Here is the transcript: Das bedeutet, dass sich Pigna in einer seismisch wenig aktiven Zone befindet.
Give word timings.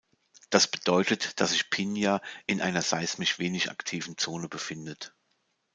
Das 0.49 0.65
bedeutet, 0.65 1.39
dass 1.39 1.51
sich 1.51 1.69
Pigna 1.69 2.23
in 2.47 2.59
einer 2.59 2.81
seismisch 2.81 3.37
wenig 3.37 3.69
aktiven 3.69 4.17
Zone 4.17 4.49
befindet. 4.49 5.13